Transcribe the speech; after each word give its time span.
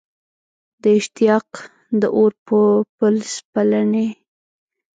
د 0.83 0.85
اشتیاق 0.99 1.47
د 2.01 2.03
اور 2.17 2.31
په 2.45 2.59
پل 2.97 3.15
سپېلني 3.35 4.07